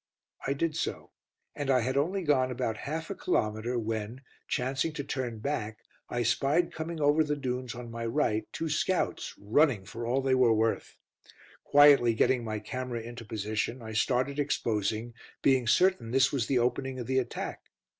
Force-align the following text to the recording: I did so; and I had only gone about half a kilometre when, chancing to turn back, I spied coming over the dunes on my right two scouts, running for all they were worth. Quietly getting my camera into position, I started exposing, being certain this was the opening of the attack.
I 0.47 0.53
did 0.53 0.75
so; 0.75 1.11
and 1.55 1.69
I 1.69 1.81
had 1.81 1.95
only 1.95 2.23
gone 2.23 2.49
about 2.49 2.75
half 2.89 3.11
a 3.11 3.15
kilometre 3.15 3.77
when, 3.77 4.21
chancing 4.47 4.93
to 4.93 5.03
turn 5.03 5.37
back, 5.37 5.77
I 6.09 6.23
spied 6.23 6.73
coming 6.73 6.99
over 6.99 7.23
the 7.23 7.35
dunes 7.35 7.75
on 7.75 7.91
my 7.91 8.07
right 8.07 8.51
two 8.51 8.67
scouts, 8.67 9.35
running 9.37 9.85
for 9.85 10.07
all 10.07 10.21
they 10.23 10.33
were 10.33 10.53
worth. 10.55 10.97
Quietly 11.63 12.15
getting 12.15 12.43
my 12.43 12.57
camera 12.57 13.01
into 13.01 13.23
position, 13.23 13.83
I 13.83 13.93
started 13.93 14.39
exposing, 14.39 15.13
being 15.43 15.67
certain 15.67 16.09
this 16.09 16.31
was 16.31 16.47
the 16.47 16.57
opening 16.57 16.97
of 16.97 17.05
the 17.05 17.19
attack. 17.19 17.69